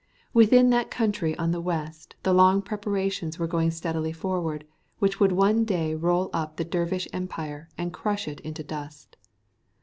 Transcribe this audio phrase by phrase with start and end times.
[0.33, 4.65] Within that country on the west the long preparations were going steadily forward
[4.97, 9.15] which would one day roll up the Dervish Empire and crush it into dust.